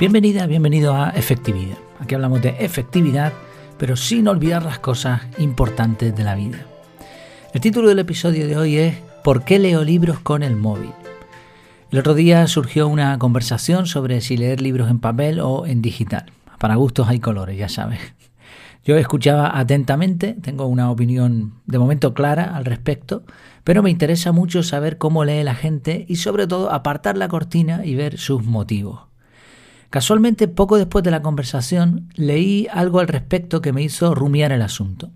[0.00, 1.76] Bienvenida, bienvenido a Efectividad.
[1.98, 3.32] Aquí hablamos de efectividad,
[3.78, 6.58] pero sin olvidar las cosas importantes de la vida.
[7.52, 10.92] El título del episodio de hoy es ¿Por qué leo libros con el móvil?
[11.90, 16.26] El otro día surgió una conversación sobre si leer libros en papel o en digital.
[16.60, 17.98] Para gustos hay colores, ya sabes.
[18.84, 23.24] Yo escuchaba atentamente, tengo una opinión de momento clara al respecto,
[23.64, 27.84] pero me interesa mucho saber cómo lee la gente y sobre todo apartar la cortina
[27.84, 29.07] y ver sus motivos.
[29.90, 34.60] Casualmente, poco después de la conversación, leí algo al respecto que me hizo rumiar el
[34.60, 35.10] asunto.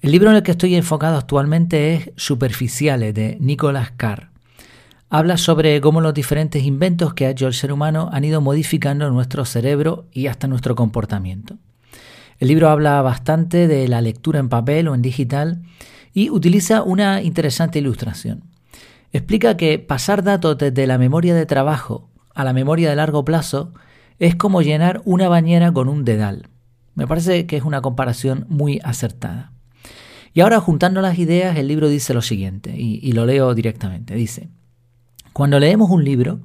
[0.00, 4.30] El libro en el que estoy enfocado actualmente es Superficiales de Nicholas Carr.
[5.10, 9.10] Habla sobre cómo los diferentes inventos que ha hecho el ser humano han ido modificando
[9.10, 11.58] nuestro cerebro y hasta nuestro comportamiento.
[12.38, 15.60] El libro habla bastante de la lectura en papel o en digital
[16.14, 18.44] y utiliza una interesante ilustración.
[19.12, 23.74] Explica que pasar datos desde la memoria de trabajo a la memoria de largo plazo
[24.20, 26.48] es como llenar una bañera con un dedal.
[26.94, 29.52] Me parece que es una comparación muy acertada.
[30.34, 34.14] Y ahora juntando las ideas, el libro dice lo siguiente, y, lo leo directamente.
[34.14, 34.50] Dice,
[35.32, 36.40] cuando leemos un libro,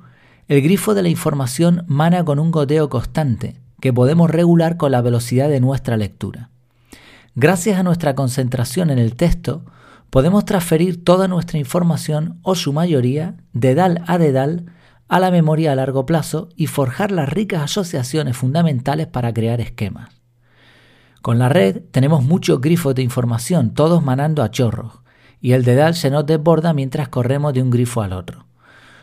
[0.48, 5.02] el grifo de la información mana con un goteo constante que podemos regular con la
[5.02, 6.50] velocidad de nuestra lectura.
[7.36, 9.66] Gracias a nuestra concentración en el texto,
[10.10, 14.68] podemos transferir toda nuestra información o su mayoría, dedal a dedal,
[15.08, 20.10] a la memoria a largo plazo y forjar las ricas asociaciones fundamentales para crear esquemas.
[21.22, 25.02] Con la red tenemos muchos grifos de información, todos manando a chorros,
[25.42, 28.46] y el dedal se nos desborda mientras corremos de un grifo al otro.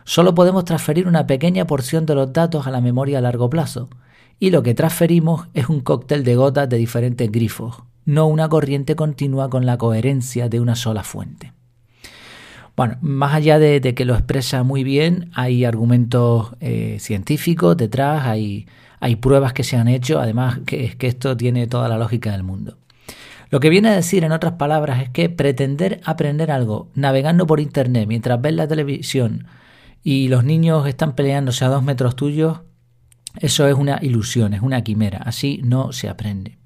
[0.04, 3.88] Solo podemos transferir una pequeña porción de los datos a la memoria a largo plazo,
[4.38, 8.96] y lo que transferimos es un cóctel de gotas de diferentes grifos, no una corriente
[8.96, 11.52] continua con la coherencia de una sola fuente.
[12.76, 18.66] Bueno, más allá de, que lo expresa muy bien, hay argumentos eh, científicos detrás, hay,
[18.98, 22.42] hay, pruebas que se han hecho, además que, que esto tiene toda la lógica del
[22.42, 22.78] mundo.
[23.50, 27.60] Lo que viene a decir, en otras palabras, es que pretender aprender algo navegando por
[27.60, 29.46] Internet mientras ves la televisión
[30.02, 32.60] y los niños están peleándose a dos metros tuyos,
[33.38, 36.58] eso es una ilusión, es una quimera, así no se aprende.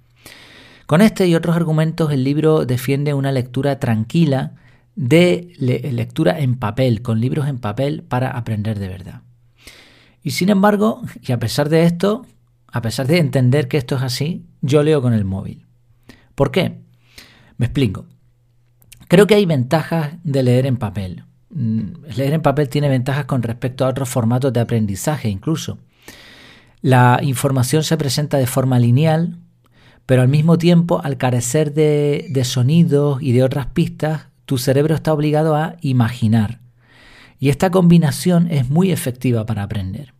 [0.87, 4.55] Con este y otros argumentos el libro defiende una lectura tranquila,
[4.97, 9.23] de lectura en papel, con libros en papel para aprender de verdad.
[10.23, 12.27] Y sin embargo, y a pesar de esto,
[12.73, 15.67] a pesar de entender que esto es así, yo leo con el móvil.
[16.35, 16.81] ¿Por qué?
[17.59, 18.07] Me explico.
[19.09, 21.25] Creo que hay ventajas de leer en papel.
[21.51, 25.79] Mm, leer en papel tiene ventajas con respecto a otros formatos de aprendizaje incluso.
[26.81, 29.39] La información se presenta de forma lineal,
[30.07, 34.95] pero al mismo tiempo, al carecer de, de sonidos y de otras pistas, tu cerebro
[34.95, 36.61] está obligado a imaginar.
[37.39, 40.15] Y esta combinación es muy efectiva para aprender.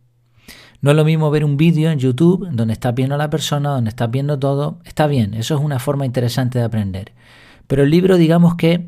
[0.81, 3.69] No es lo mismo ver un vídeo en YouTube donde estás viendo a la persona,
[3.69, 4.79] donde estás viendo todo.
[4.83, 7.13] Está bien, eso es una forma interesante de aprender.
[7.65, 8.87] Pero el libro, digamos que,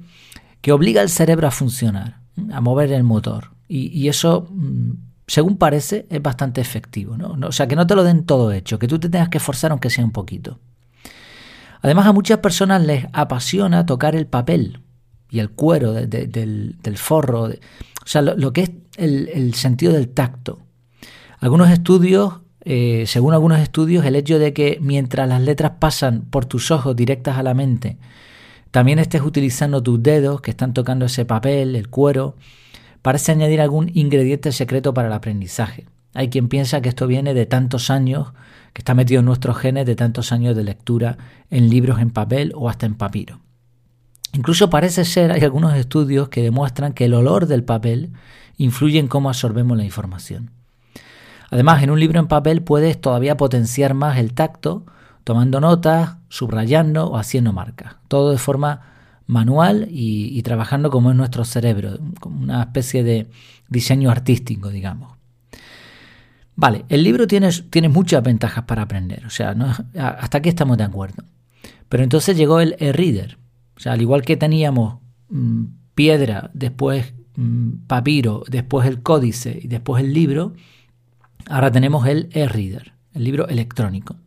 [0.61, 2.19] que obliga al cerebro a funcionar,
[2.51, 3.51] a mover el motor.
[3.67, 4.91] Y, eso, mm,
[5.27, 7.15] según parece, es bastante efectivo.
[7.43, 9.71] O sea, que no te lo den todo hecho, que tú te tengas que esforzar
[9.71, 10.59] aunque sea un poquito.
[11.81, 14.81] Además, a muchas personas les apasiona tocar el papel,
[15.29, 17.51] y el cuero del, forro, o
[18.05, 20.59] sea, lo, que es el, sentido del tacto.
[21.39, 26.45] Algunos estudios, eh, según algunos estudios, el hecho de que mientras las letras pasan por
[26.45, 27.97] tus ojos directas a la mente,
[28.71, 32.35] también estés utilizando tus dedos que están tocando ese papel, el cuero,
[33.01, 35.85] parece añadir algún ingrediente secreto para el aprendizaje.
[36.13, 38.33] Hay quien piensa que esto viene de tantos años,
[38.73, 41.17] que está metido en nuestros genes, de tantos años de lectura
[41.49, 43.39] en libros en papel o hasta en papiro.
[44.33, 48.11] Incluso parece ser, hay algunos estudios que demuestran que el olor del papel
[48.57, 50.51] influye en cómo absorbemos la información.
[51.49, 54.85] Además, en un libro en papel puedes todavía potenciar más el tacto,
[55.23, 57.95] tomando notas, subrayando o haciendo marcas.
[58.07, 58.81] Todo de forma
[59.25, 63.29] manual y, trabajando como es nuestro cerebro, como una especie de
[63.67, 65.17] diseño artístico, digamos.
[66.55, 69.55] Vale, el libro tiene, tiene muchas ventajas para aprender, o sea,
[69.95, 71.23] hasta aquí estamos de acuerdo.
[71.87, 73.37] Pero entonces llegó el e-reader,
[73.79, 74.99] o sea, al igual que teníamos
[75.29, 75.63] mm,
[75.95, 80.53] piedra, después mm, papiro, después el códice y después el libro,
[81.47, 84.17] ahora tenemos el e-reader, el libro electrónico.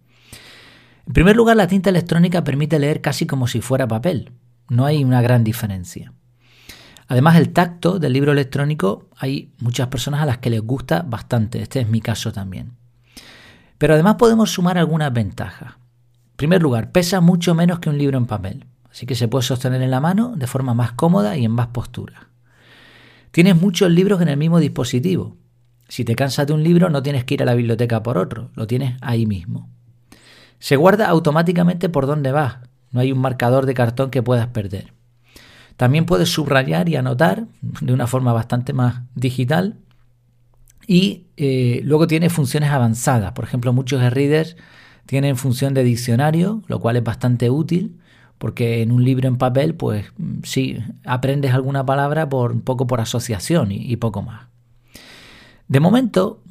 [1.07, 4.33] En primer lugar, la tinta electrónica permite leer casi como si fuera papel.
[4.71, 6.15] No hay una gran diferencia.
[7.07, 11.61] Además, el tacto del libro electrónico hay muchas personas a las que les gusta bastante.
[11.61, 12.73] Este es mi caso también.
[13.77, 15.75] Pero además podemos sumar algunas ventajas.
[15.75, 19.43] En primer lugar, pesa mucho menos que un libro en papel así que se puede
[19.43, 22.29] sostener en la mano de forma más cómoda y en más postura.
[23.31, 25.37] Tienes muchos libros en el mismo dispositivo.
[25.89, 28.50] Si te cansas de un libro no tienes que ir a la biblioteca por otro,
[28.55, 29.71] lo tienes ahí mismo.
[30.59, 32.59] Se guarda automáticamente por dónde vas,
[32.93, 34.93] no hay un marcador de cartón que puedas perder.
[35.77, 39.79] También puedes subrayar y anotar de una forma bastante más digital.
[40.87, 43.33] Y eh, luego tiene funciones avanzadas.
[43.33, 44.56] Por ejemplo, muchos e-readers
[45.06, 47.99] tienen función de diccionario, lo cual es bastante útil
[48.43, 50.06] porque en un libro en papel, pues
[50.43, 54.49] sí, aprendes alguna palabra por un poco por asociación y, poco más.
[55.69, 56.43] De momento,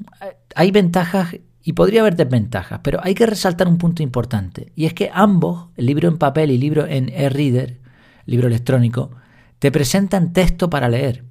[0.56, 4.94] hay ventajas y podría haber desventajas, pero hay que resaltar un punto importante, y es
[4.94, 7.82] que ambos, el libro en papel y el libro en e-reader,
[8.26, 9.12] libro electrónico,
[9.60, 11.26] te presentan texto para leer.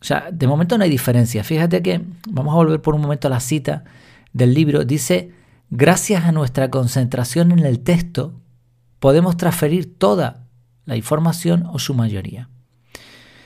[0.00, 1.44] O sea, de momento no hay diferencia.
[1.44, 3.84] Fíjate que, vamos a volver por un momento a la cita
[4.32, 5.30] del libro, dice,
[5.70, 8.34] gracias a nuestra concentración en el texto,
[8.98, 10.46] podemos transferir toda
[10.84, 12.48] la información o su mayoría.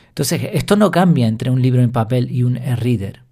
[0.08, 3.23] Entonces, esto no cambia entre un libro en papel y un e-reader.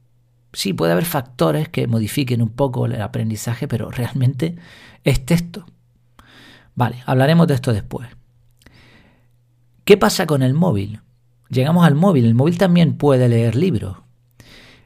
[0.52, 4.56] Sí, puede haber factores que modifiquen un poco el aprendizaje, pero realmente
[5.04, 5.66] es texto.
[6.74, 8.08] Vale, hablaremos de esto después.
[9.84, 11.00] ¿Qué pasa con el móvil?
[11.50, 12.24] Llegamos al móvil.
[12.24, 13.98] El móvil también puede leer libros.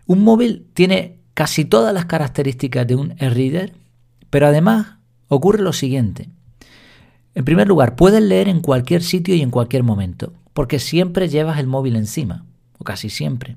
[0.06, 3.74] Un móvil tiene casi todas las características de un e-reader,
[4.30, 4.96] pero además
[5.28, 6.28] ocurre lo siguiente.
[7.34, 11.58] En primer lugar, puedes leer en cualquier sitio y en cualquier momento, porque siempre llevas
[11.58, 12.44] el móvil encima,
[12.78, 13.56] o casi siempre.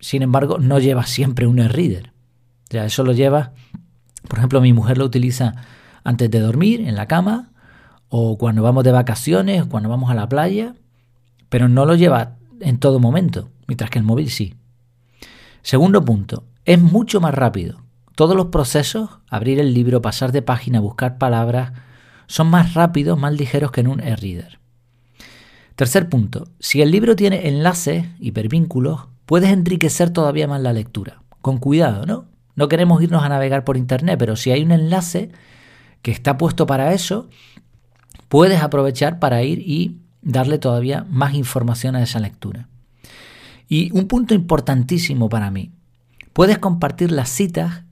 [0.00, 2.12] Sin embargo, no llevas siempre un e-reader.
[2.68, 3.50] Sea, eso lo llevas,
[4.28, 5.54] por ejemplo, mi mujer lo utiliza
[6.04, 7.50] antes de dormir, en la cama,
[8.08, 10.74] o cuando vamos de vacaciones, o cuando vamos a la playa,
[11.48, 14.54] pero no lo lleva en todo momento, mientras que el móvil sí.
[15.62, 17.82] Segundo punto, es mucho más rápido.
[18.14, 21.72] Todos los procesos, abrir el libro, pasar de página, buscar palabras,
[22.28, 24.60] son más rápidos, más ligeros que en un e-reader.
[25.74, 31.22] Tercer punto, si el libro tiene enlaces, hipervínculos, puedes enriquecer todavía más la lectura.
[31.40, 32.26] Con cuidado, ¿no?
[32.54, 35.30] No queremos irnos a navegar por Internet, pero si hay un enlace
[36.02, 37.28] que está puesto para eso,
[38.28, 42.68] puedes aprovechar para ir y darle todavía más información a esa lectura.
[43.68, 45.72] Y un punto importantísimo para mí,
[46.32, 47.84] puedes compartir las citas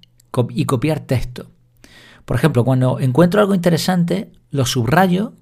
[0.51, 1.51] y copiar texto.
[2.27, 5.33] Por ejemplo, cuando encuentro algo interesante, lo subrayo,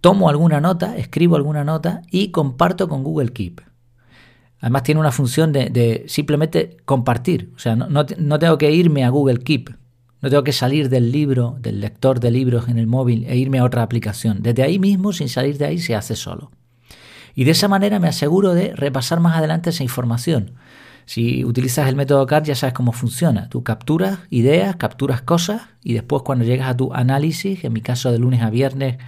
[0.00, 3.60] tomo alguna nota, escribo alguna nota y comparto con Google Keep.
[4.60, 7.52] Además tiene una función de, simplemente compartir.
[7.56, 9.76] O sea, no, tengo que irme a Google Keep.
[10.22, 13.58] No tengo que salir del libro, del lector de libros en el móvil e irme
[13.58, 14.40] a otra aplicación.
[14.40, 16.50] Desde ahí mismo, sin salir de ahí, se hace solo.
[17.34, 20.52] Y de esa manera me aseguro de repasar más adelante esa información.
[21.06, 23.48] Si utilizas el método CAR ya sabes cómo funciona.
[23.48, 28.10] Tú capturas ideas, capturas cosas y después cuando llegas a tu análisis, en mi caso
[28.10, 28.98] de lunes a viernes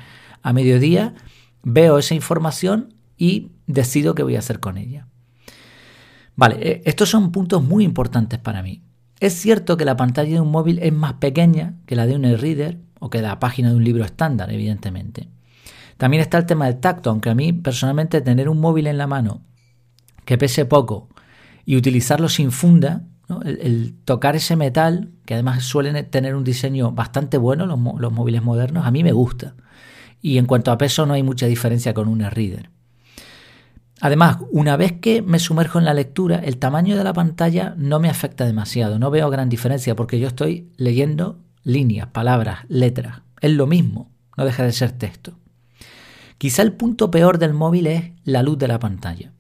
[0.42, 1.14] a mediodía,
[1.62, 5.06] veo esa información y decido qué voy a hacer con ella.
[6.36, 8.82] Vale, eh, estos son puntos muy importantes para mí.
[9.18, 12.26] Es cierto que la pantalla de un móvil es más pequeña que la de un
[12.26, 15.30] e-reader o que la página de un libro estándar, evidentemente.
[15.96, 19.06] También está el tema del tacto, aunque a mí personalmente tener un móvil en la
[19.06, 19.40] mano
[20.26, 21.08] que pese poco
[21.66, 23.02] y utilizarlo sin funda,
[23.44, 28.42] el, tocar ese metal, que además suelen tener un diseño bastante bueno los, los, móviles
[28.42, 29.54] modernos, a mí me gusta.
[30.22, 32.70] Y en cuanto a peso no hay mucha diferencia con un e-reader.
[34.00, 37.98] Además, una vez que me sumerjo en la lectura, el tamaño de la pantalla no
[37.98, 43.22] me afecta demasiado, no veo gran diferencia porque yo estoy leyendo líneas, palabras, letras.
[43.40, 45.38] Es lo mismo, no deja de ser texto.
[46.38, 49.32] Quizá el punto peor del móvil es la luz de la pantalla.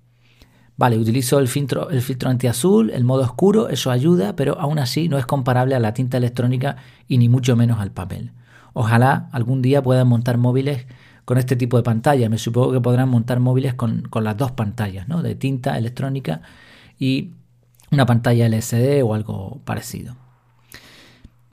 [0.76, 5.08] Vale, utilizo el filtro, el filtro antiazul, el modo oscuro, eso ayuda, pero aún así
[5.08, 6.76] no es comparable a la tinta electrónica
[7.08, 8.32] y ni mucho menos al papel.
[8.74, 10.86] Ojalá algún día puedan montar móviles
[11.24, 12.28] con este tipo de pantalla.
[12.28, 15.22] Me supongo que podrán montar móviles con, las dos pantallas, ¿no?
[15.22, 16.42] De tinta electrónica
[16.98, 17.30] y
[17.90, 20.14] una pantalla LCD o algo parecido.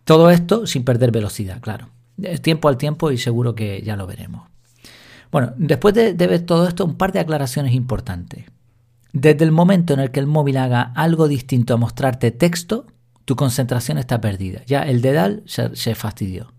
[0.03, 1.87] Todo esto sin perder velocidad, claro.
[2.21, 4.49] Es tiempo al tiempo y seguro que ya lo veremos.
[5.31, 8.45] Bueno, después de ver todo esto, un par de aclaraciones importantes.
[9.13, 12.87] Desde el momento en el que el móvil haga algo distinto a mostrarte texto,
[13.25, 14.63] tu concentración está perdida.
[14.65, 16.51] Ya el dedal se, se fastidió.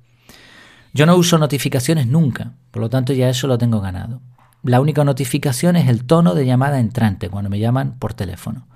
[0.93, 4.23] Yo no uso notificaciones nunca, por lo tanto ya eso lo tengo ganado.
[4.63, 8.69] La única notificación es el tono de llamada entrante cuando me llaman por teléfono.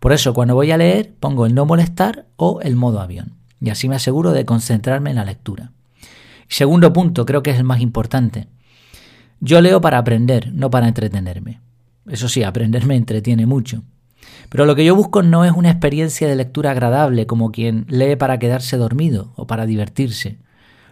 [0.00, 3.68] Por eso cuando voy a leer pongo el no molestar o el modo avión y
[3.68, 5.72] así me aseguro de concentrarme en la lectura.
[6.48, 8.48] Segundo punto, creo que es el más importante.
[9.40, 11.60] Yo leo para aprender, no para entretenerme.
[12.06, 13.82] Eso sí, aprender me entretiene mucho.
[14.48, 18.16] Pero lo que yo busco no es una experiencia de lectura agradable como quien lee
[18.16, 20.38] para quedarse dormido o para divertirse.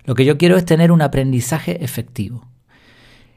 [0.05, 2.47] Lo que yo quiero es tener un aprendizaje efectivo.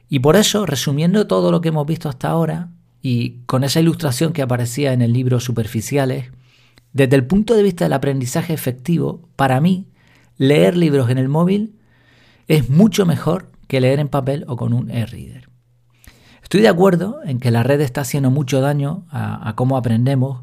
[0.08, 2.70] Y por eso, resumiendo todo lo que hemos visto hasta ahora,
[3.02, 6.30] y con esa ilustración que aparecía en el libro Superficiales,
[6.92, 9.86] Desde el punto de vista del aprendizaje efectivo, para mí,
[10.36, 11.76] leer libros en el móvil
[12.48, 15.51] es mucho mejor que leer en papel o con un e-reader.
[16.52, 20.42] Estoy de acuerdo en que la red está haciendo mucho daño a, cómo aprendemos,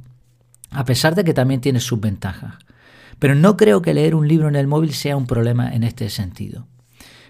[0.72, 2.56] a pesar de que también tiene sus ventajas.
[3.20, 6.10] Pero no creo que leer un libro en el móvil sea un problema en este
[6.10, 6.66] sentido.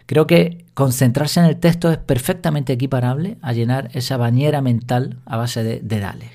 [0.05, 5.35] Creo que concentrarse en el texto es perfectamente equiparable a llenar esa bañera mental a
[5.35, 6.31] base de dedales.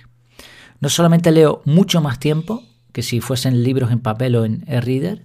[0.80, 5.24] No solamente leo mucho más tiempo que si fuesen libros en papel o en e-reader,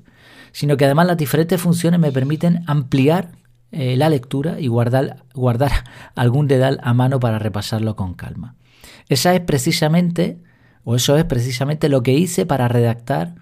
[0.54, 3.39] sino que además las diferentes funciones me permiten ampliar
[3.72, 5.72] eh, la lectura y guardar, guardar
[6.16, 8.56] algún dedal a mano para repasarlo con calma.
[9.10, 10.40] Esa es precisamente,
[10.84, 13.36] o eso es precisamente lo que hice para redactar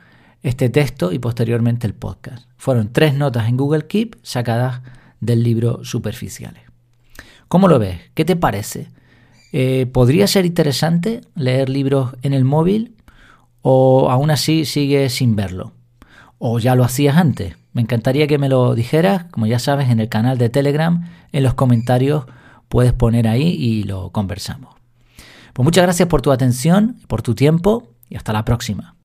[0.43, 2.47] este texto y posteriormente el podcast.
[2.57, 4.81] Fueron tres notas en Google Keep sacadas
[5.19, 6.63] del libro Superficiales.
[7.47, 7.99] ¿Cómo lo ves?
[8.13, 8.89] ¿Qué te parece?
[9.53, 12.95] Eh, ¿Podría ser interesante leer libros en el móvil
[13.61, 15.73] o aún así sigues sin verlo?
[16.37, 17.55] ¿O ya lo hacías antes?
[17.77, 21.43] Me encantaría que me lo dijeras, como ya sabes, en el canal de Telegram, en
[21.43, 22.25] los comentarios
[22.69, 24.73] puedes poner ahí y lo conversamos.
[25.53, 28.95] Pues muchas gracias por tu atención, por tu tiempo y hasta la próxima.